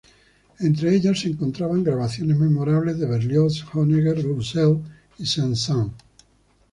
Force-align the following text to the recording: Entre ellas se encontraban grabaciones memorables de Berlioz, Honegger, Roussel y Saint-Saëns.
Entre 0.59 0.95
ellas 0.95 1.19
se 1.19 1.27
encontraban 1.29 1.83
grabaciones 1.83 2.35
memorables 2.39 2.97
de 2.97 3.05
Berlioz, 3.05 3.63
Honegger, 3.71 4.19
Roussel 4.23 4.79
y 5.19 5.27
Saint-Saëns. 5.27 5.93